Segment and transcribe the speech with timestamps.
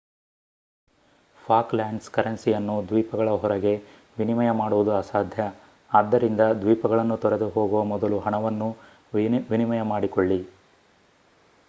[1.39, 3.73] Falklands ಕರೆನ್ಸಿಯನ್ನು ದ್ವೀಪಗಳ ಹೊರಗೆ
[4.17, 5.43] ವಿನಿಮಯ ಮಾಡುವುದು ಅಸಾಧ್ಯ
[5.91, 8.69] ಆದ್ದರಿಂದ ದ್ವೀಪಗಳನ್ನು ತೊರೆದು ಹೋಗುವ ಮೊದಲು ಹಣವನ್ನು
[9.49, 10.39] ವಿನಿಮಯ ಮಾಡಿಕೊಳ್ಳಿ